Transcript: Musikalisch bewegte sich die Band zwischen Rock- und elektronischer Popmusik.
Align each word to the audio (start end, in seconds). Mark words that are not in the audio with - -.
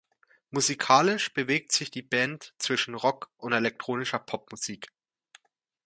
Musikalisch 0.49 1.31
bewegte 1.31 1.77
sich 1.77 1.91
die 1.91 2.01
Band 2.01 2.55
zwischen 2.57 2.95
Rock- 2.95 3.29
und 3.37 3.53
elektronischer 3.53 4.17
Popmusik. 4.17 4.91